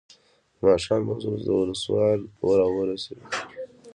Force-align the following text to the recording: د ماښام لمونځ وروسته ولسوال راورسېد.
د 0.55 0.57
ماښام 0.63 1.01
لمونځ 1.01 1.21
وروسته 1.25 1.49
ولسوال 1.59 2.19
راورسېد. 2.59 3.19